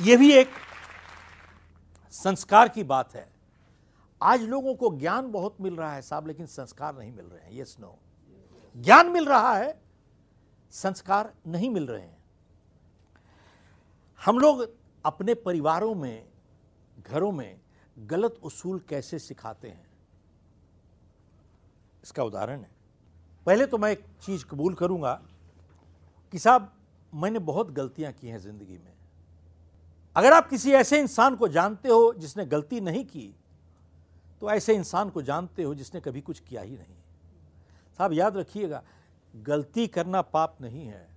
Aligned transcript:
यह 0.00 0.16
भी 0.16 0.30
एक 0.32 0.50
संस्कार 2.14 2.68
की 2.68 2.82
बात 2.84 3.14
है। 3.14 3.28
आज 4.20 4.42
लोगों 4.42 4.74
को 4.74 4.90
ज्ञान 4.98 5.30
बहुत 5.32 5.56
मिल 5.60 5.76
रहा 5.76 5.92
है 5.94 6.02
साहब, 6.02 6.26
लेकिन 6.26 6.46
संस्कार 6.46 6.96
नहीं 6.96 7.12
मिल 7.12 7.24
रहे 7.24 7.40
हैं 7.40 7.60
यस 7.60 7.76
नो 7.80 7.98
ज्ञान 8.76 9.08
मिल 9.08 9.26
रहा 9.26 9.54
है, 9.54 9.80
संस्कार 10.72 11.32
नहीं 11.46 11.70
मिल 11.70 11.86
रहे 11.86 12.02
हैं। 12.02 12.16
हम 14.20 14.38
लोग 14.38 14.68
अपने 15.04 15.34
परिवारों 15.34 15.94
में, 15.94 16.28
घरों 16.98 17.32
में 17.32 17.60
गलत 17.96 18.38
उसूल 18.42 18.78
कैसे 18.88 19.18
सिखाते 19.18 19.68
हैं? 19.68 19.86
इसका 22.04 22.24
उदाहरण 22.24 22.60
है। 22.60 22.70
पहले 23.46 23.66
तो 23.66 23.78
मैं 23.78 23.90
एक 23.90 24.04
चीज़ 24.22 24.44
कबूल 24.46 24.74
करूँगा 24.74 25.12
कि 26.32 26.38
साहब, 26.38 26.72
मैंने 27.12 27.38
बहुत 27.38 27.70
गलतियाँ 27.70 28.12
की 28.12 28.28
हैं 28.28 28.38
ज़िंदगी 28.38 28.78
में। 28.78 28.92
अगर 30.16 30.32
आप 30.32 30.48
किसी 30.48 30.72
ऐसे 30.74 30.98
इंसान 31.00 31.36
को 31.36 31.48
जानते 31.48 31.88
हो 31.88 32.12
जिसने 32.14 32.44
गलती 32.46 32.80
नहीं 32.80 33.04
की 33.04 33.34
तो 34.42 34.50
ऐसे 34.50 34.74
इंसान 34.74 35.10
को 35.10 35.22
जानते 35.22 35.62
हो 35.62 35.74
जिसने 35.74 36.00
कभी 36.00 36.20
कुछ 36.20 36.40
किया 36.40 36.62
ही 36.62 36.70
नहीं। 36.70 36.94
साहब, 37.98 38.12
याद 38.12 38.36
रखिएगा, 38.36 38.82
गलती 39.34 39.86
करना 39.88 40.22
पाप 40.22 40.56
नहीं 40.60 40.86
है। 40.86 41.08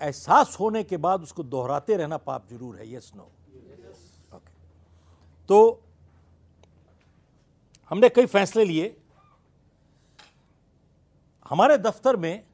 एहसास 0.00 0.56
होने 0.60 0.82
के 0.84 0.96
बाद 0.96 1.22
उसको 1.22 1.42
दोहराते 1.44 1.96
रहना 1.96 2.16
पाप 2.18 2.46
ज़रूर 2.50 2.76
है 2.76 2.92
यस 2.94 3.12
नो 3.16 3.30
ओके 4.34 4.52
तो 5.48 5.58
हमने 7.90 8.08
कई 8.08 8.26
फैसले 8.26 8.64
लिए। 8.64 8.96
हमारे 11.46 11.76
दफ्तर 11.78 12.16
में 12.16 12.44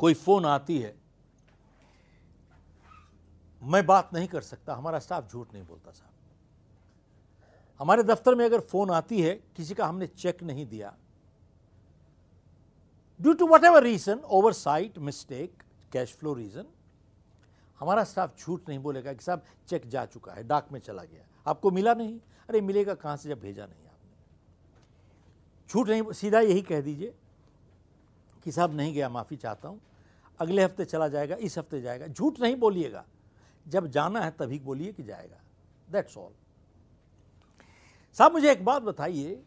कोई 0.00 0.14
फ़ोन 0.16 0.46
आती 0.46 0.78
है 0.78 0.94
मैं 3.62 3.86
बात 3.86 4.14
नहीं 4.14 4.28
कर 4.28 4.40
सकता, 4.40 4.74
हमारा 4.74 4.98
स्टाफ 4.98 5.32
झूठ 5.32 5.52
नहीं 5.54 5.66
बोलता 5.66 5.90
साहब। 5.90 6.08
हमारे 7.80 8.02
दफ्तर 8.02 8.34
में 8.34 8.44
अगर 8.44 8.60
फ़ोन 8.60 8.90
आती 8.90 9.20
है, 9.22 9.34
किसी 9.56 9.74
का 9.74 9.86
हमने 9.86 10.06
चेक 10.06 10.42
नहीं 10.42 10.66
दिया 10.66 10.94
due 13.20 13.32
to 13.32 13.46
whatever 13.64 13.82
reason 13.82 14.18
oversight 14.52 14.98
mistake 14.98 15.62
cash 15.92 16.14
flow 16.14 16.34
reason 16.34 16.64
हमारा 17.80 18.04
स्टाफ 18.04 18.38
झूठ 18.38 18.68
नहीं 18.68 18.78
बोलेगा 18.78 19.12
कि 19.12 19.24
साहब, 19.24 19.44
चेक 19.68 19.88
जा 19.88 20.04
चुका 20.06 20.32
है, 20.32 20.42
डाक 20.44 20.72
में 20.72 20.80
चला 20.80 21.02
गया। 21.04 21.24
आपको 21.46 21.70
मिला 21.70 21.94
नहीं? 21.94 22.20
अरे, 22.48 22.60
मिलेगा 22.60 22.94
कहाँ 22.94 23.16
से 23.16 23.28
जब 23.28 23.40
भेजा 23.40 23.66
नहीं 23.66 23.86
आपने? 23.86 24.10
झूठ 25.70 25.88
नहीं, 25.88 26.12
सीधा 26.12 26.40
यही 26.40 26.62
कह 26.62 26.80
दीजिए 26.80 27.14
कि 28.44 28.52
साहब, 28.52 28.74
नहीं 28.74 28.94
गया, 28.94 29.08
माफ़ी 29.08 29.36
चाहता 29.36 29.68
हूँ, 29.68 29.80
अगले 30.40 30.64
हफ़्ते 30.64 30.84
चला 30.84 31.08
जाएगा, 31.08 31.36
इस 31.36 31.58
हफ़्ते 31.58 31.80
जाएगा। 31.80 32.06
झूठ 32.06 32.40
नहीं 32.40 32.56
बोलिएगा। 32.56 33.04
जब 33.70 33.86
जाना 33.88 34.20
है 34.20 34.30
तभी 34.30 34.58
बोलिए 34.60 34.92
कि 34.92 35.02
जाएगा। 35.02 35.40
दैट्स 35.88 36.16
ऑल 36.18 36.32
साहब, 38.16 38.32
मुझे 38.32 38.50
एक 38.52 38.64
बात 38.64 38.82
बताइए 38.82 39.42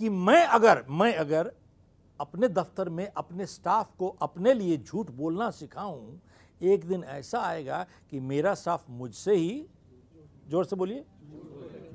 कि 0.00 0.08
मैं 0.08 0.44
अगर 0.44 0.84
मैं 0.90 1.14
अगर 1.16 1.52
अपने 2.20 2.48
दफ्तर 2.50 2.88
में 2.88 3.06
अपने 3.08 3.46
स्टाफ 3.46 3.94
को 3.98 4.08
अपने 4.22 4.54
लिए 4.54 4.76
झूठ 4.78 5.10
बोलना 5.12 5.50
सिखाऊं, 5.50 6.18
एक 6.60 6.84
दिन 6.84 7.04
ऐसा 7.04 7.40
आएगा 7.40 7.86
कि 8.10 8.20
मेरा 8.22 8.54
स्टाफ 8.54 8.84
मुझसे 8.90 9.34
ही 9.34 9.66
ज़ोर 10.48 10.64
से 10.64 10.76
बोलिए, 10.76 11.04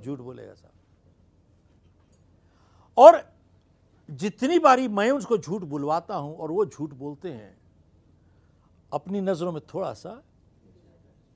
झूठ 0.02 0.20
बोलेगा 0.20 0.54
साहब। 0.54 0.72
और 2.98 3.22
जितनी 4.10 4.60
बारी 4.60 4.88
मैं 4.88 5.10
उसको 5.12 5.38
झूठ 5.38 5.62
बुलवाता 5.64 6.16
हूँ 6.16 6.36
और 6.38 6.52
वो 6.52 6.66
झूठ 6.66 6.94
बोलते 6.94 7.32
हैं, 7.32 7.58
अपनी 8.92 9.22
नज़रों 9.22 9.52
में 9.52 9.62
थोड़ा 9.74 9.94
सा 9.94 10.22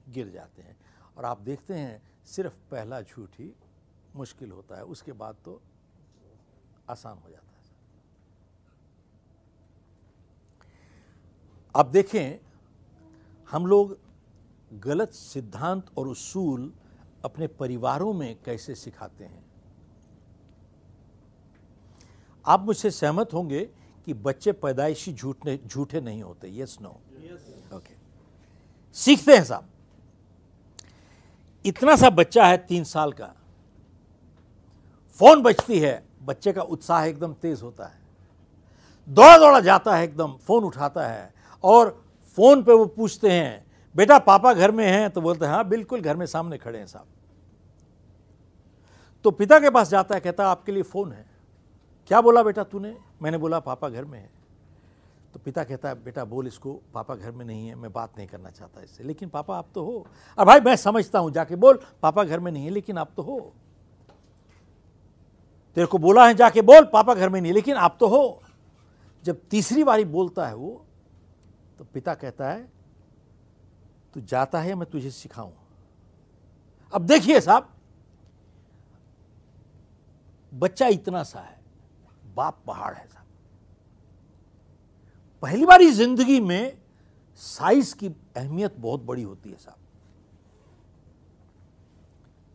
गिर 0.09 0.29
जाते 0.29 0.61
हैं। 0.61 0.77
और 1.17 1.25
आप 1.25 1.39
देखते 1.41 1.73
हैं 1.73 2.01
सिर्फ़ 2.25 2.57
पहला 2.71 3.01
झूठ 3.01 3.39
ही 3.39 3.51
मुश्किल 4.15 4.51
होता 4.51 4.77
है 4.77 4.83
उसके 4.85 5.11
बाद 5.13 5.35
तो 5.45 5.61
आसान 6.89 7.17
हो 7.17 7.29
जाता 7.29 7.43
है। 7.43 7.57
अब 11.75 11.91
देखें 11.91 12.39
हम 13.49 13.65
लोग 13.65 13.97
गलत 14.71 15.11
सिद्धांत 15.11 15.85
और 15.97 16.07
उसूल 16.07 16.71
अपने 17.25 17.47
परिवारों 17.49 18.13
में 18.13 18.35
कैसे 18.43 18.75
सिखाते 18.75 19.25
हैं? 19.25 19.43
आप 22.45 22.61
मुझसे 22.61 22.91
सहमत 22.91 23.33
होंगे 23.33 23.63
कि 24.07 24.13
बच्चे 24.15 24.51
पैदाइशी 24.51 25.13
झूठने 25.13 25.57
झूठे 25.57 26.01
नहीं 26.01 26.21
होते। 26.23 26.49
यस 26.57 26.77
नो 26.81 26.89
ओके 27.73 27.95
सीखते 28.95 29.35
हैं 29.35 29.43
साहब 29.43 29.69
इतना 31.65 31.95
सा 31.95 32.09
बच्चा 32.09 32.45
है 32.45 32.57
तीन 32.57 32.83
साल 32.83 33.11
का। 33.11 33.35
फ़ोन 35.19 35.41
बजती 35.41 35.79
है, 35.79 36.03
बच्चे 36.23 36.53
का 36.53 36.61
उत्साह 36.61 37.05
एकदम 37.05 37.33
तेज 37.33 37.61
होता 37.61 37.85
है। 37.85 37.99
दौड़ा 39.09 39.37
दौड़ा 39.37 39.59
जाता 39.59 39.95
है 39.95 40.03
एकदम, 40.03 40.33
फ़ोन 40.33 40.63
उठाता 40.63 41.07
है 41.07 41.33
और 41.63 42.05
फ़ोन 42.37 42.63
पे 42.63 42.73
वो 42.73 42.85
पूछते 42.85 43.31
हैं, 43.31 43.65
बेटा, 43.95 44.19
पापा 44.19 44.53
घर 44.53 44.71
में 44.71 44.87
हैं? 44.87 45.09
तो 45.09 45.21
बोलते 45.21 45.45
हैं 45.45 45.53
हाँ 45.53 45.67
बिल्कुल 45.67 46.01
घर 46.01 46.15
में 46.15 46.25
सामने 46.25 46.57
खड़े 46.57 46.79
हैं 46.79 46.87
साहब। 46.87 47.05
तो 49.23 49.31
पिता 49.31 49.59
के 49.59 49.69
पास 49.69 49.89
जाता 49.89 50.15
है, 50.15 50.21
कहता 50.21 50.43
है, 50.43 50.49
आपके 50.49 50.71
लिए 50.71 50.83
फ़ोन 50.83 51.11
है। 51.11 51.25
क्या 52.07 52.21
बोला 52.21 52.43
बेटा 52.43 52.63
तूने? 52.63 52.97
मैंने 53.21 53.37
बोला 53.37 53.59
पापा 53.59 53.89
घर 53.89 54.05
में 54.05 54.19
है। 54.19 54.38
तो 55.33 55.39
पिता 55.39 55.63
कहता 55.63 55.89
है, 55.89 56.03
बेटा 56.03 56.25
बोल 56.25 56.47
इसको, 56.47 56.81
पापा 56.93 57.15
घर 57.15 57.31
में 57.31 57.45
नहीं 57.45 57.67
है, 57.67 57.75
मैं 57.75 57.93
बात 57.93 58.17
नहीं 58.17 58.27
करना 58.27 58.49
चाहता 58.49 58.81
इससे। 58.81 59.03
लेकिन 59.03 59.29
पापा 59.29 59.57
आप 59.57 59.67
तो 59.75 59.83
हो। 59.83 60.07
और 60.37 60.45
भाई 60.45 60.59
मैं 60.59 60.75
समझता 60.75 61.19
हूँ, 61.19 61.31
जाके 61.31 61.55
बोल, 61.55 61.79
पापा 62.01 62.23
घर 62.23 62.39
में 62.39 62.51
नहीं 62.51 62.63
है, 62.63 62.69
लेकिन 62.69 62.97
आप 62.97 63.11
तो 63.17 63.21
हो। 63.21 63.53
तेरे 65.75 65.87
को 65.87 65.97
बोला 65.97 66.27
है, 66.27 66.33
जाके 66.33 66.61
बोल, 66.61 66.85
पापा 66.85 67.13
घर 67.13 67.29
में 67.29 67.41
नहीं 67.41 67.53
लेकिन 67.53 67.75
आप 67.75 67.97
तो 67.99 68.07
हो। 68.07 68.41
जब 69.23 69.41
तीसरी 69.49 69.83
बारी 69.83 70.05
बोलता 70.05 70.47
है 70.47 70.55
वो 70.55 70.85
तो 71.77 71.83
पिता 71.83 72.13
कहता 72.13 72.49
है, 72.49 72.71
तू 74.13 74.21
जाता 74.21 74.59
है, 74.59 74.75
मैं 74.75 74.89
तुझे 74.89 75.11
सिखाऊं। 75.11 75.51
अब 76.93 77.01
देखिए 77.01 77.41
साहब, 77.41 77.69
बच्चा 80.53 80.87
इतना 80.87 81.23
सा 81.23 81.39
है, 81.39 81.59
बाप 82.35 82.59
पहाड़ 82.67 82.93
है 82.95 83.07
साहब। 83.07 83.18
पहली 85.43 85.65
बार 85.65 85.83
ज़िंदगी 85.83 86.39
में 86.39 86.77
साइज़ 87.41 87.93
की 87.95 88.07
अहमियत 88.37 88.75
बहुत 88.79 89.03
बड़ी 89.03 89.23
होती 89.23 89.49
है 89.49 89.57
साहब। 89.57 89.77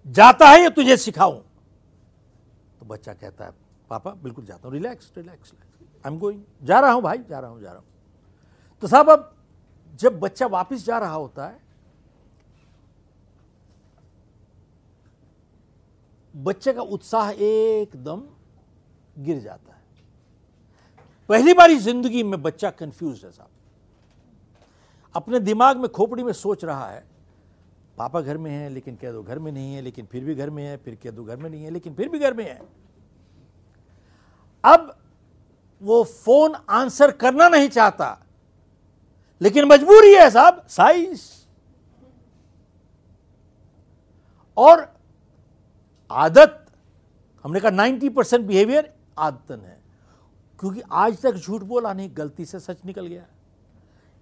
जाता 0.07 0.49
है 0.49 0.63
या 0.63 0.69
तुझे 0.71 0.97
सिखाऊं? 0.97 1.39
तो 2.81 2.87
बच्चा 2.87 3.13
कहता 3.13 3.45
है, 3.45 3.51
पापा, 3.91 4.11
बिल्कुल 4.13 4.45
जाता 4.45 4.69
हूँ 4.69 4.75
relax 4.75 5.13
relax 5.17 5.53
I 6.05 6.13
am 6.13 6.19
going 6.19 6.43
जा 6.63 6.81
रहा 6.81 6.93
हूँ 6.93 7.03
भाई, 7.03 7.19
जा 7.19 7.39
रहा 7.39 7.51
हूँ, 7.51 7.61
जा 7.61 7.71
रहा 7.71 7.79
हूँ। 7.79 7.87
तो 8.83 8.89
साहब, 8.89 9.11
अब 9.11 9.31
जब 10.01 10.19
बच्चा 10.21 10.47
वापस 10.47 10.85
जा 10.85 10.99
रहा 10.99 11.15
होता 11.15 11.47
है, 11.47 11.63
बच्चे 16.35 16.73
का 16.73 16.83
उत्साह 16.83 17.31
एकदम 17.31 18.23
गिर 19.17 19.39
जाता 19.41 19.73
है। 19.73 19.74
पहली 21.31 21.53
बार 21.55 21.73
ज़िंदगी 21.73 22.23
में 22.23 22.41
बच्चा 22.43 22.71
कंफ्यूज 22.73 23.25
है 23.25 23.31
साहब। 23.31 23.49
अपने 25.15 25.41
दिमाग 25.41 25.77
में 25.77 25.89
खोपड़ी 25.89 26.23
में 26.23 26.33
सोच 26.33 26.65
रहा 26.65 26.89
है, 26.89 27.05
पापा 27.99 28.21
घर 28.21 28.37
में 28.39 28.51
है, 28.51 28.69
लेकिन 28.69 28.97
कह 28.97 29.13
दो 29.13 29.23
घर 29.23 29.39
में 29.39 29.51
नहीं 29.53 29.75
है, 29.75 29.81
लेकिन 29.83 30.07
फिर 30.07 30.25
भी 30.25 30.35
घर 30.35 30.51
में 30.51 30.63
है, 30.65 30.77
फिर 30.77 30.99
कह 31.03 31.11
दो 31.11 31.25
घर 31.25 31.37
में 31.37 31.49
नहीं 31.51 31.65
है, 31.65 31.71
लेकिन 31.71 31.95
फिर 31.95 32.09
भी 32.09 32.19
घर 32.19 32.35
में 32.35 32.45
है। 32.45 32.61
अब 34.65 34.97
वो 35.83 36.03
फ़ोन 36.05 36.55
आंसर 36.71 37.11
करना 37.13 37.49
नहीं 37.49 37.69
चाहता, 37.69 38.19
लेकिन 39.41 39.65
मजबूरी 39.65 40.15
है 40.15 40.29
साहब 40.31 40.65
साइज़ 40.69 41.23
और 44.57 44.87
आदत, 46.11 46.61
हमने 47.45 47.61
कहा 47.61 47.71
90 47.73 48.09
परसेंट 48.09 48.47
बिहेवियर 48.47 48.93
आदतन 49.19 49.61
है। 49.61 49.74
क्योंकि 50.61 50.83
आज 50.93 51.23
तक 51.23 51.33
झूठ 51.33 51.63
बोला 51.63 51.93
नहीं, 51.93 52.11
गलती 52.17 52.45
से 52.45 52.61
सच 52.61 52.85
निकल 52.85 53.07
गया। 53.07 53.27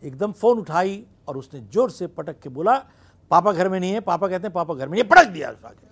एकदम 0.03 0.33
फ़ोन 0.33 0.59
उठाई 0.59 1.07
और 1.29 1.37
उसने 1.37 1.61
ज़ोर 1.61 1.91
से 1.91 2.07
पटक 2.07 2.41
के 2.41 2.49
बोला, 2.49 2.87
पापा 3.31 3.53
घर 3.53 3.69
में 3.69 3.81
नहीं 3.81 3.93
है, 3.93 4.01
पापा 4.01 4.29
कहते 4.29 4.47
हैं, 4.47 4.53
पापा 4.53 4.75
घर 4.75 4.89
में 4.89 4.99
नहीं 4.99 5.09
पटक 5.09 5.27
दिया 5.27 5.51
उसके 5.51 5.91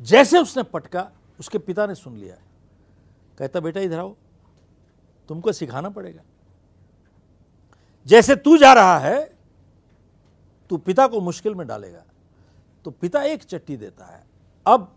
जैसे 0.00 0.38
उसने 0.38 0.62
पटका, 0.62 1.10
उसके 1.40 1.58
पिता 1.58 1.86
ने 1.86 1.94
सुन 1.94 2.16
लिया। 2.16 2.36
कहता, 3.38 3.60
बेटा, 3.60 3.80
इधर 3.80 3.98
आओ, 3.98 4.16
तुमको 5.28 5.52
सिखाना 5.52 5.90
पड़ेगा। 5.90 6.22
जैसे 8.06 8.36
तू 8.36 8.56
जा 8.56 8.72
रहा 8.72 8.98
है, 8.98 9.36
तू 10.68 10.76
पिता 10.76 11.06
को 11.06 11.20
मुश्किल 11.20 11.54
में 11.54 11.66
डालेगा। 11.66 12.04
तो 12.84 12.90
पिता 12.90 13.22
एक 13.22 13.42
चट्टी 13.42 13.76
देता 13.76 14.04
है। 14.04 14.26
अब 14.66 14.96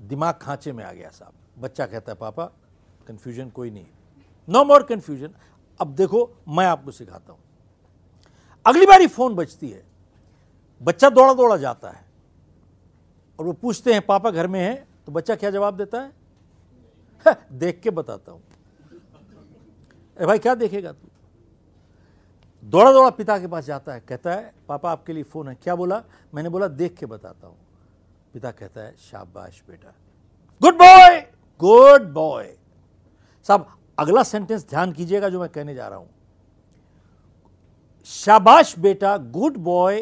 दिमाग 0.00 0.34
खांचे 0.34 0.72
में 0.72 0.84
आ 0.84 0.92
गया 0.92 1.10
साहब। 1.10 1.32
बच्चा 1.56 1.86
कहता 1.86 2.12
है, 2.12 2.18
पापा 2.18 2.44
कंफ्यूजन 3.06 3.50
कोई 3.50 3.70
नहीं 3.70 3.86
नो 4.48 4.64
मोर 4.64 4.82
कन्फ्यूज़न 4.82 5.34
अब 5.80 5.94
देखो, 5.96 6.30
मैं 6.48 6.66
आपको 6.66 6.90
सिखाता 6.90 7.32
हूँ। 7.32 7.40
अगली 8.66 8.86
बारी 8.86 9.06
फ़ोन 9.06 9.34
बजती 9.34 9.70
है, 9.70 9.82
बच्चा 10.80 11.08
दौड़ा 11.10 11.32
दौड़ा 11.34 11.56
जाता 11.56 11.90
है 11.90 12.04
और 13.38 13.46
वो 13.46 13.52
पूछते 13.52 13.92
हैं, 13.92 14.02
पापा 14.06 14.30
घर 14.30 14.46
में 14.46 14.60
है? 14.60 14.74
तो 15.06 15.12
बच्चा 15.12 15.34
क्या 15.36 15.50
जवाब 15.50 15.76
देता 15.76 16.00
है? 16.00 16.12
देख 17.52 17.80
के 17.80 17.90
बताता 17.90 18.32
हूँ। 18.32 18.42
अरे 20.16 20.26
भाई, 20.26 20.38
क्या 20.38 20.54
देखेगा 20.54 20.92
तू? 20.92 21.08
दौड़ा 22.64 22.92
दौड़ा 22.92 23.10
पिता 23.10 23.38
के 23.38 23.46
पास 23.46 23.64
जाता 23.64 23.92
है, 23.92 24.00
कहता 24.00 24.34
है, 24.34 24.52
पापा, 24.68 24.92
आपके 24.92 25.12
लिए 25.12 25.22
फ़ोन 25.22 25.48
है। 25.48 25.54
क्या 25.54 25.74
बोला? 25.76 26.02
मैंने 26.34 26.48
बोला, 26.48 26.68
देख 26.68 26.96
के 26.96 27.06
बताता 27.06 27.46
हूँ। 27.46 27.56
पिता 28.34 28.50
कहता 28.50 28.80
है, 28.80 28.94
शाबाश 29.00 29.62
बेटा। 29.68 29.94
Good 30.62 30.74
boy 30.74 31.20
good 31.62 32.12
boy. 32.12 32.54
साहब, 33.46 33.66
अगला 33.98 34.22
सेंटेंस 34.22 34.68
ध्यान 34.70 34.92
कीजिएगा 34.92 35.28
जो 35.28 35.40
मैं 35.40 35.48
कहने 35.48 35.74
जा 35.74 35.88
रहा 35.88 35.98
हूँ। 35.98 36.08
शाबाश 38.06 38.78
बेटा, 38.78 39.16
गुड 39.16 39.56
बॉय, 39.58 39.98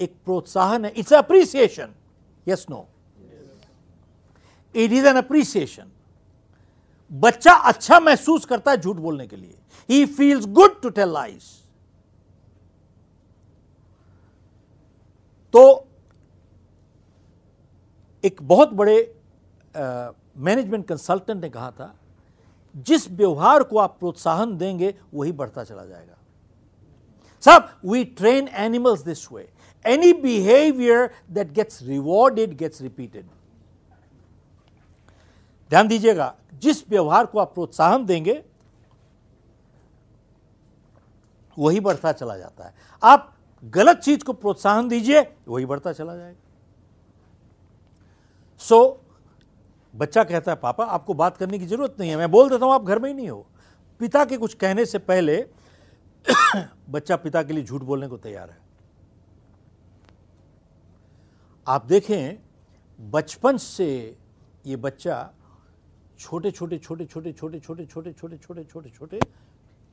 एक 0.00 0.14
प्रोत्साहन 0.24 0.84
है। 0.84 0.90
It's 0.92 1.12
appreciation 1.14 1.94
yes 2.46 2.66
no 2.70 2.86
it 4.74 4.92
is 4.92 5.06
an 5.06 5.16
appreciation 5.16 5.90
बच्चा 7.10 7.52
अच्छा 7.52 7.98
महसूस 8.00 8.44
करता 8.44 8.70
है 8.70 8.76
झूठ 8.76 8.96
बोलने 8.96 9.26
के 9.26 9.36
लिए। 9.36 9.54
ही 9.88 10.04
feels 10.08 10.46
good 10.48 10.80
to 10.82 10.88
tell 10.90 11.12
lies 11.12 11.42
तो 15.54 15.62
एक 18.24 18.42
बहुत 18.42 18.72
बड़े 18.72 18.96
मैनेजमेंट 20.36 20.86
कंसल्टेंट 20.86 21.40
ने 21.42 21.50
कहा 21.50 21.70
था 21.70 21.94
जिस 22.76 23.10
व्यवहार 23.10 23.62
को 23.62 23.78
आप 23.78 23.96
प्रोत्साहन 23.98 24.56
देंगे 24.56 24.94
वही 25.14 25.32
बढ़ता 25.32 25.64
चला 25.64 25.84
जाएगा। 25.84 26.18
सब 27.44 27.68
we 27.84 28.04
train 28.04 28.48
animals 28.48 29.00
this 29.00 29.32
way 29.32 29.48
any 29.84 30.12
behaviour 30.12 31.10
that 31.30 31.50
gets 31.52 31.82
rewarded 31.82 32.56
gets 32.56 32.82
repeated 32.82 33.26
ध्यान 35.70 35.88
दीजिएगा 35.88 36.34
जिस 36.54 36.88
व्यवहार 36.88 37.26
को 37.26 37.38
आप 37.38 37.54
प्रोत्साहन 37.54 38.04
देंगे 38.06 38.44
वही 41.58 41.80
बढ़ता 41.80 42.12
चला 42.12 42.36
जाता 42.36 42.64
है। 42.64 42.74
आप 43.02 43.34
गलत 43.64 43.98
चीज़ 43.98 44.24
को 44.24 44.32
प्रोत्साहन 44.32 44.88
दीजिए 44.88 45.20
वही 45.48 45.66
बढ़ता 45.66 45.92
चला 45.92 46.16
जाएगा। 46.16 46.40
सो 48.58 48.76
so, 48.76 49.11
बच्चा 49.94 50.24
कहता 50.24 50.52
है 50.52 50.56
पापा 50.56 50.84
आपको 50.88 51.14
बात 51.14 51.36
करने 51.36 51.58
की 51.58 51.66
ज़रूरत 51.66 51.96
नहीं 52.00 52.10
है 52.10 52.16
मैं 52.16 52.30
बोल 52.30 52.48
देता 52.50 52.66
हूँ 52.66 52.74
आप 52.74 52.84
घर 52.84 52.98
में 52.98 53.08
ही 53.08 53.14
नहीं 53.14 53.28
हो 53.28 53.46
पिता 54.00 54.24
के 54.24 54.36
कुछ 54.36 54.54
कहने 54.54 54.86
से 54.86 54.98
पहले 55.00 55.44
बच्चा 56.90 57.16
पिता 57.16 57.42
के 57.42 57.52
लिए 57.52 57.64
झूठ 57.64 57.82
बोलने 57.82 58.08
को 58.08 58.16
तैयार 58.18 58.50
है 58.50 58.60
आप 61.66 61.84
देखें 61.86 62.38
बचपन 62.98 63.56
से 63.58 63.88
ये 64.66 64.76
बच्चा 64.78 65.18
छोटे 66.20 66.50
छोटे 66.50 66.78
छोटे 66.78 67.04
छोटे 67.06 67.32
छोटे 67.32 67.58
छोटे 67.58 67.84
छोटे 67.86 68.12
छोटे 68.12 68.36
छोटे 68.38 68.64
छोटे 68.64 68.90
छोटे 68.90 69.20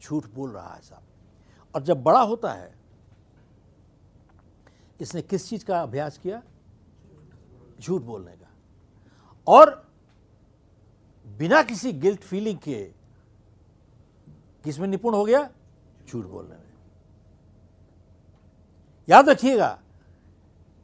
झूठ 0.02 0.26
बोल 0.34 0.52
रहा 0.52 0.74
है 0.74 0.82
साहब 0.82 1.76
और 1.76 1.84
जब 1.84 2.04
बड़ा 2.04 2.22
होता 2.22 2.52
है 2.54 2.74
इसने 5.00 5.22
किस 5.22 5.50
चीज़ 5.50 5.66
का 5.66 5.82
अभ्यास 5.82 6.18
किया 6.18 6.42
झूठ 7.80 8.02
बोलने 8.02 8.32
का 8.32 8.48
और 9.48 9.72
बिना 11.40 11.62
किसी 11.64 11.92
गिल्ट 11.94 12.20
फीलिंग 12.20 12.58
के 12.58 12.84
किसमें 14.64 14.88
निपुण 14.88 15.16
हो 15.16 15.26
गया? 15.26 15.50
झूठ 16.08 16.26
बोलने 16.26 16.56
में। 16.56 16.74
याद 19.10 19.30
रखिएगा, 19.30 19.80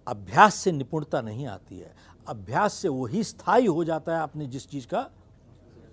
अभ्यास 0.08 0.56
से 0.56 0.72
निपुणता 0.72 1.22
नहीं 1.22 1.48
आती 1.48 1.80
है। 1.80 1.96
अभ्यास 2.28 2.74
से 2.74 2.88
वही 2.88 3.24
स्थायी 3.24 3.66
हो 3.66 3.84
जाता 3.84 4.16
है 4.16 4.20
आपने 4.20 4.46
जिस 4.48 4.70
चीज़ 4.70 4.88
का 4.88 5.10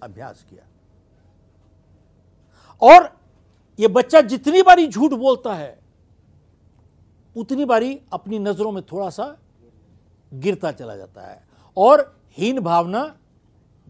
अभ्यास 0.03 0.47
किया। 0.51 0.65
और 2.83 3.21
यह 3.79 3.89
बच्चा 3.89 4.21
जितनी 4.21 4.63
बारी 4.63 4.87
झूठ 4.87 5.11
बोलता 5.11 5.55
है, 5.55 5.81
उतनी 7.37 7.65
बारी 7.65 8.01
अपनी 8.13 8.39
नज़रों 8.39 8.73
में 8.73 8.83
थोड़ा 8.83 9.11
सा 9.11 9.37
गिरता 10.35 10.73
चला 10.73 10.97
जाता 10.97 11.23
है। 11.23 11.49
और 11.77 12.21
हीन 12.31 12.61
भावना 12.61 13.17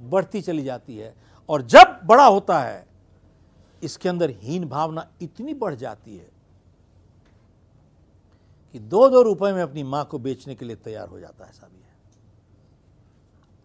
बढ़ती 0.03 0.41
चली 0.43 0.63
जाती 0.65 0.97
है 0.97 1.15
और 1.49 1.63
जब 1.63 2.01
बड़ा 2.05 2.27
होता 2.27 2.59
है, 2.61 2.87
इसके 3.83 4.09
अंदर 4.09 4.31
हीन 4.31 4.69
भावना 4.69 5.07
इतनी 5.23 5.55
बढ़ 5.55 5.75
जाती 5.75 6.17
है 6.17 6.31
कि 8.75 8.79
दो 8.79 9.09
दो 9.09 9.23
रुपए 9.23 9.53
में 9.53 9.63
अपनी 9.63 9.83
माँ 9.83 10.05
को 10.05 10.19
बेचने 10.19 10.55
के 10.55 10.65
लिए 10.65 10.77
तैयार 10.77 11.09
हो 11.09 11.21
जाता 11.21 11.45
है 11.45 11.53
साहब 11.53 11.71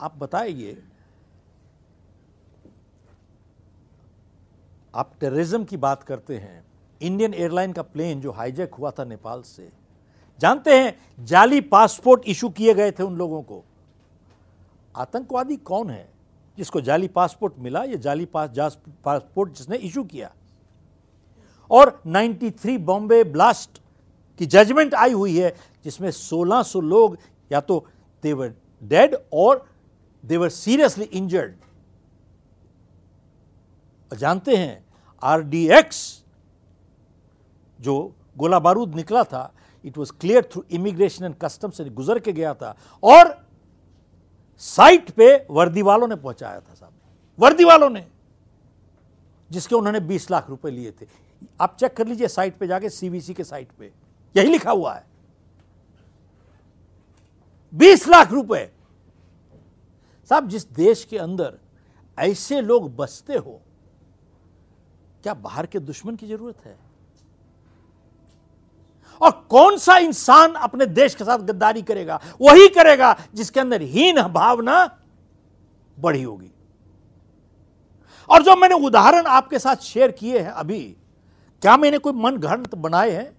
आप 0.01 0.15
बताइए, 0.17 0.83
आप 4.93 5.13
टेररिज्म 5.19 5.63
की 5.63 5.77
बात 5.77 6.03
करते 6.03 6.37
हैं 6.37 6.65
इंडियन 7.01 7.33
एयरलाइन 7.33 7.73
का 7.73 7.81
प्लेन 7.81 8.21
जो 8.21 8.31
हाईजैक 8.31 8.73
हुआ 8.73 8.91
था 8.91 9.03
नेपाल 9.03 9.41
से, 9.41 9.69
जानते 10.39 10.77
हैं 10.79 11.25
जाली 11.25 11.61
पासपोर्ट 11.61 12.27
इशू 12.27 12.49
किए 12.49 12.73
गए 12.73 12.91
थे 12.91 13.03
उन 13.03 13.15
लोगों 13.15 13.41
को? 13.41 13.63
आतंकवादी 14.95 15.57
कौन 15.57 15.89
है? 15.89 16.09
जिसको 16.57 16.81
जाली 16.81 17.07
पासपोर्ट 17.07 17.54
मिला, 17.59 17.83
ये 17.83 17.98
जाली 17.98 18.25
पास 18.27 18.77
पासपोर्ट 19.06 19.54
जिसने 19.54 19.77
इशू 19.77 20.04
किया। 20.04 20.31
और 21.71 22.01
93 22.07 22.77
बॉम्बे 22.80 23.24
ब्लास्ट 23.24 23.81
की 24.39 24.45
जजमेंट 24.45 24.94
आई 24.94 25.12
हुई 25.12 25.38
है, 25.38 25.56
जिसमें 25.83 26.09
1600 26.12 26.81
लोग 26.81 27.18
या 27.51 27.62
तो 27.62 27.86
देवर 28.24 28.54
डेड 28.81 29.15
और 29.33 29.65
देवर 30.24 30.50
सीरियसली 30.50 31.06
इंजर्ड 31.06 31.56
जानते 34.12 34.56
हैं 34.56 34.86
आरडीएक्स 35.24 36.24
जो 37.80 38.15
गोला 38.38 38.59
बारूद 38.59 38.95
निकला 38.95 39.24
था 39.24 39.51
it 39.86 39.98
was 39.98 40.12
clear 40.21 40.50
through 40.51 40.63
immigration 40.71 41.25
and 41.25 41.36
custom 41.42 41.69
से 41.69 41.86
गुजर 41.89 42.19
के 42.19 42.33
गया 42.33 42.54
था। 42.54 42.75
और 43.04 43.46
साइट 44.59 45.12
पे 45.12 45.48
वर्दी 45.51 45.81
वालों 45.81 46.07
ने 46.07 46.15
पहुँचाया 46.15 46.59
था 46.59 46.74
साहब। 46.74 46.94
वर्दी 47.40 47.64
वालों 47.64 47.90
ने, 47.90 48.07
जिसके 49.52 49.76
उन्होंने 49.76 49.99
20 49.99 50.31
लाख 50.31 50.49
रुपए 50.49 50.69
लिए 50.69 50.92
थे। 50.92 51.06
आप 51.61 51.78
चेक 51.80 51.97
कर 51.97 52.07
लीजिए 52.07 52.28
साइट 52.28 52.57
पे 52.57 52.68
जाके 52.68 52.90
सीबीसी 52.90 53.33
के 53.33 53.44
साइट 53.44 53.71
पे। 53.71 53.94
यही 54.35 54.52
लिखा 54.52 54.71
हुआ 54.71 54.95
है। 54.95 55.06
20 57.73 58.07
लाख 58.07 58.31
रुपए। 58.31 58.71
साहब, 60.30 60.47
जिस 60.47 60.71
देश 60.71 61.06
के 61.06 61.18
अंदर 61.18 61.57
ऐसे 62.19 62.61
लोग 62.61 62.95
बसते 62.95 63.33
हो, 63.33 63.61
क्या 65.23 65.33
बाहर 65.33 65.66
के 65.66 65.80
दुश्मन 65.80 66.16
की 66.16 66.28
ज़रूरत 66.28 66.66
है? 66.66 66.86
और 69.21 69.47
कौन 69.50 69.78
सा 69.78 69.97
इंसान 69.97 70.54
अपने 70.54 70.86
देश 70.86 71.16
के 71.16 71.24
साथ 71.24 71.38
गद्दारी 71.38 71.81
करेगा? 71.81 72.19
वही 72.42 72.68
करेगा 72.68 73.16
जिसके 73.33 73.59
अंदर 73.59 73.81
हीन 73.81 74.21
भावना 74.21 74.97
बढ़ी 76.00 76.24
होगी। 76.24 76.52
और 78.30 78.44
जो 78.44 78.56
मैंने 78.56 78.76
उदाहरण 78.76 79.26
आपके 79.26 79.59
साथ 79.59 79.76
शेयर 79.76 80.12
किए 80.12 80.40
हैं 80.40 80.52
अभी, 80.52 80.97
क्या 81.62 81.78
मैंने 81.78 81.97
कोई 81.97 82.14
मन 82.14 82.38
घंट 82.38 82.76
बनाए 82.76 83.12
हैं? 83.12 83.38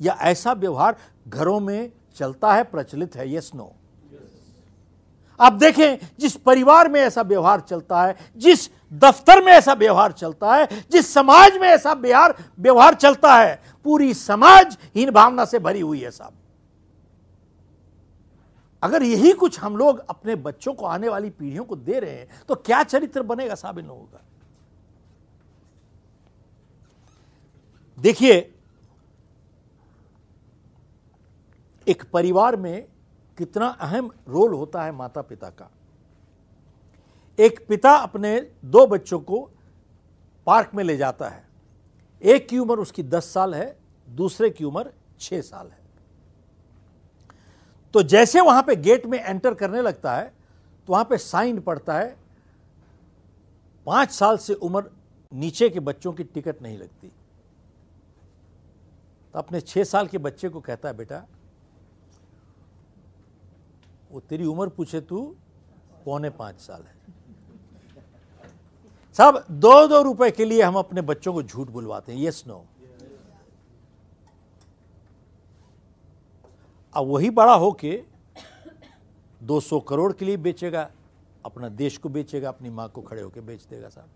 या 0.00 0.18
ऐसा 0.20 0.52
व्यवहार 0.52 0.96
घरों 1.28 1.60
में 1.60 1.92
चलता 2.16 2.54
है, 2.54 2.62
प्रचलित 2.62 3.16
है? 3.16 3.34
यस 3.34 3.50
नो 3.54 3.72
आप 5.40 5.52
देखें, 5.52 5.96
जिस 6.20 6.36
परिवार 6.36 6.88
में 6.88 7.00
ऐसा 7.00 7.22
व्यवहार 7.22 7.60
चलता 7.60 8.02
है, 8.02 8.16
जिस 8.36 8.68
दफ्तर 8.94 9.42
में 9.44 9.52
ऐसा 9.52 9.72
व्यवहार 9.72 10.12
चलता 10.12 10.54
है, 10.54 10.68
जिस 10.90 11.12
समाज 11.14 11.56
में 11.58 11.68
ऐसा 11.68 11.92
व्यवहार 11.92 12.34
व्यवहार 12.58 12.94
चलता 12.94 13.34
है, 13.34 13.60
पूरी 13.84 14.14
समाज 14.14 14.76
हीन 14.94 15.10
भावना 15.10 15.44
से 15.44 15.58
भरी 15.58 15.80
हुई 15.80 16.00
है 16.00 16.10
साहब। 16.10 16.32
अगर 18.82 19.02
यही 19.02 19.32
कुछ 19.32 19.58
हम 19.60 19.76
लोग 19.76 19.98
अपने 20.00 20.34
बच्चों 20.36 20.72
को 20.74 20.86
आने 20.86 21.08
वाली 21.08 21.30
पीढ़ियों 21.30 21.64
को 21.64 21.76
दे 21.76 21.98
रहे 22.00 22.10
हैं 22.10 22.44
तो 22.48 22.54
क्या 22.56 22.82
चरित्र 22.82 23.22
बनेगा 23.22 23.54
साहब 23.54 23.78
इन 23.78 23.86
लोगों 23.86 24.04
का? 24.04 24.20
देखिए, 27.98 28.34
एक 31.86 32.02
परिवार 32.12 32.56
में 32.56 32.86
कितना 33.38 33.66
अहम 33.80 34.10
रोल 34.28 34.52
होता 34.54 34.82
है 34.82 34.92
माता 34.92 35.22
पिता 35.22 35.48
का। 35.50 35.70
एक 37.38 37.64
पिता 37.68 37.90
अपने 37.92 38.38
दो 38.64 38.86
बच्चों 38.86 39.18
को 39.20 39.40
पार्क 40.46 40.70
में 40.74 40.82
ले 40.84 40.96
जाता 40.96 41.28
है। 41.28 41.42
एक 42.22 42.48
की 42.48 42.58
उम्र 42.58 42.78
उसकी 42.78 43.02
दस 43.04 43.32
साल 43.34 43.54
है, 43.54 43.76
दूसरे 44.08 44.50
की 44.50 44.64
उम्र 44.64 44.92
छह 45.20 45.40
साल 45.40 45.66
है। 45.66 45.82
तो 47.94 48.02
जैसे 48.04 48.40
वहाँ 48.40 48.62
पे 48.62 48.76
गेट 48.76 49.06
में 49.06 49.18
एंटर 49.18 49.54
करने 49.54 49.82
लगता 49.82 50.14
है 50.16 50.32
तो 50.88 50.92
वहाँ 50.92 51.04
पे 51.04 51.18
साइन 51.18 51.60
पड़ता 51.60 51.94
है, 51.94 52.16
पाँच 53.86 54.10
साल 54.10 54.36
से 54.38 54.54
उम्र 54.54 54.90
नीचे 55.32 55.68
के 55.70 55.80
बच्चों 55.80 56.12
की 56.12 56.24
टिकट 56.24 56.62
नहीं 56.62 56.78
लगती। 56.78 57.08
तो 59.34 59.38
अपने 59.38 59.60
छह 59.60 59.84
साल 59.84 60.06
के 60.06 60.18
बच्चे 60.18 60.48
को 60.48 60.60
कहता 60.60 60.88
है, 60.88 60.96
बेटा, 60.96 61.24
वो 64.10 64.20
तेरी 64.20 64.44
उम्र 64.44 64.68
पूछे 64.68 65.00
तू, 65.00 65.24
पौने 66.04 66.30
पाँच 66.30 66.60
साल 66.60 66.82
है। 66.82 66.94
साहब 69.18 69.44
दो 69.50 69.86
दो 69.88 70.00
रुपए 70.02 70.30
के 70.30 70.44
लिए 70.44 70.62
हम 70.62 70.74
अपने 70.74 71.02
बच्चों 71.02 71.32
को 71.32 71.42
झूठ 71.42 71.68
बुलवाते 71.68 72.12
हैं 72.12 72.20
यस 72.20 72.42
नो 72.46 72.64
अब 76.94 77.06
वही 77.06 77.30
बड़ा 77.30 77.54
होके 77.54 78.02
200 79.40 79.80
करोड़ 79.88 80.12
के 80.12 80.24
लिए 80.24 80.36
बेचेगा, 80.36 80.90
अपना 81.44 81.68
देश 81.70 81.96
को 81.98 82.08
बेचेगा, 82.08 82.48
अपनी 82.48 82.70
माँ 82.70 82.88
को 82.88 83.02
खड़े 83.02 83.22
होकर 83.22 83.40
बेच 83.40 83.64
देगा 83.64 83.88
साहब। 83.88 84.08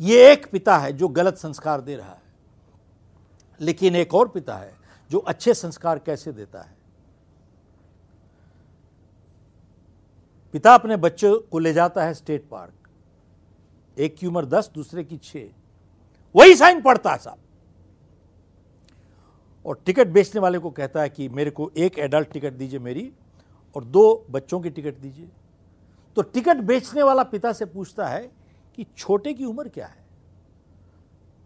ये 0.00 0.32
एक 0.32 0.50
पिता 0.52 0.76
है 0.78 0.92
जो 0.92 1.08
गलत 1.10 1.36
संस्कार 1.38 1.80
दे 1.80 1.96
रहा 1.96 2.10
है, 2.10 2.22
लेकिन 3.60 3.96
एक 3.96 4.14
और 4.14 4.28
पिता 4.28 4.56
है 4.56 4.74
जो 5.10 5.18
अच्छे 5.18 5.54
संस्कार 5.54 5.98
कैसे 5.98 6.32
देता 6.32 6.60
है? 6.60 6.76
पिता 10.52 10.74
अपने 10.74 10.96
बच्चे 10.96 11.38
को 11.38 11.58
ले 11.58 11.72
जाता 11.72 12.04
है 12.04 12.14
स्टेट 12.14 12.48
पार्क। 12.48 12.88
एक 13.98 14.16
की 14.16 14.26
उम्र 14.26 14.46
दस, 14.46 14.70
दूसरे 14.74 15.04
की 15.04 15.16
छह। 15.16 15.40
वही 16.36 16.54
साइन 16.54 16.82
पढ़ता 16.82 17.12
है 17.12 17.18
साहब। 17.18 17.38
और 19.66 19.82
टिकट 19.86 20.06
बेचने 20.06 20.40
वाले 20.40 20.58
को 20.58 20.70
कहता 20.70 21.02
है 21.02 21.08
कि 21.08 21.28
मेरे 21.28 21.50
को 21.50 21.72
एक 21.76 21.98
एडल्ट 21.98 22.30
टिकट 22.30 22.52
दीजिए 22.52 22.78
मेरी 22.78 23.12
और 23.76 23.84
दो 23.84 24.26
बच्चों 24.30 24.60
की 24.60 24.70
टिकट 24.70 24.94
दीजिए। 24.94 25.28
तो 26.16 26.22
टिकट 26.22 26.56
बेचने 26.56 27.02
वाला 27.02 27.22
पिता 27.22 27.52
से 27.52 27.64
पूछता 27.64 28.08
है 28.08 28.32
कि 28.74 28.86
छोटे 28.96 29.34
की 29.34 29.44
उम्र 29.44 29.68
क्या 29.68 29.86
है? 29.86 30.04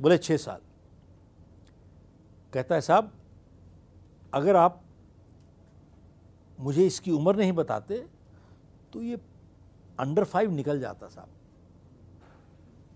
बोले, 0.00 0.18
छह 0.18 0.36
साल। 0.36 0.60
कहता 2.52 2.74
है, 2.74 2.80
साहब, 2.80 3.12
अगर 4.34 4.56
आप 4.56 4.82
मुझे 6.60 6.86
इसकी 6.86 7.10
उम्र 7.10 7.36
नहीं 7.36 7.52
बताते 7.52 8.06
तो 8.94 9.02
ये 9.02 9.18
अंडर 9.98 10.24
फाइव 10.24 10.50
निकल 10.52 10.80
जाता 10.80 11.06
साहब। 11.08 11.28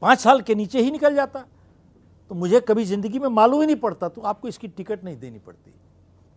पाँच 0.03 0.19
साल 0.21 0.41
के 0.43 0.55
नीचे 0.55 0.81
ही 0.81 0.91
निकल 0.91 1.15
जाता। 1.15 1.45
तो 2.31 2.35
मुझे 2.35 2.61
कभी 2.61 2.85
ज़िंदगी 2.85 3.19
में 3.19 3.29
मालूम 3.29 3.61
ही 3.61 3.67
नहीं 3.67 3.77
पड़ता 3.77 4.09
तो 4.09 4.21
आपको 4.23 4.49
इसकी 4.49 4.69
टिकट 4.71 5.05
नहीं 5.05 5.17
देनी 5.19 5.39
पड़ती। 5.41 5.73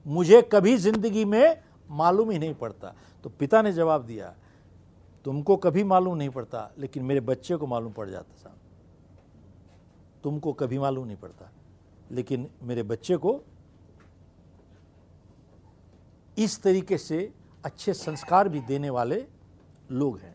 मुझे 0.06 0.42
कभी 0.52 0.76
ज़िंदगी 0.80 1.26
में 1.26 1.62
मालूम 1.90 2.32
ही 2.32 2.40
नहीं 2.40 2.54
पड़ता। 2.56 2.94
तो 3.24 3.30
पिता 3.32 3.62
ने 3.62 3.74
जवाब 3.74 4.06
दिया, 4.06 4.34
तुमको 5.26 5.56
कभी 5.58 5.84
मालूम 5.84 6.18
नहीं 6.18 6.30
पड़ता, 6.30 6.72
लेकिन 6.78 7.04
मेरे 7.04 7.20
बच्चे 7.22 7.56
को 7.56 7.68
मालूम 7.68 7.92
पड़ 7.94 8.10
जाता 8.10 8.38
साहब। 8.38 8.56
तुमको 10.24 10.54
कभी 10.54 10.80
मालूम 10.80 11.06
नहीं 11.08 11.18
पड़ता, 11.18 11.52
लेकिन 12.12 12.50
मेरे 12.64 12.84
बच्चे 12.86 13.18
को 13.18 13.42
इस 16.38 16.62
तरीके 16.64 16.98
से 16.98 17.32
अच्छे 17.64 17.94
संस्कार 17.96 18.50
भी 18.50 18.60
देने 18.62 18.90
वाले 18.90 19.26
लोग 19.92 20.20
हैं। 20.20 20.34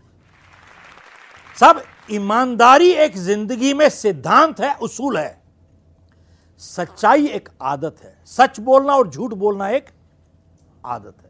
सब 1.59 1.83
ईमानदारी 2.11 2.91
एक 2.91 3.17
ज़िंदगी 3.17 3.73
में 3.75 3.89
सिद्धांत 3.89 4.61
है, 4.61 4.75
उसूल 4.75 5.17
है। 5.19 5.43
सच्चाई 6.61 7.27
एक 7.27 7.49
आदत 7.63 7.97
है। 8.03 8.17
सच 8.27 8.61
बोलना 8.61 8.93
और 8.93 9.09
झूठ 9.09 9.33
बोलना 9.35 9.69
एक 9.69 9.87
आदत 10.87 11.15
है। 11.21 11.26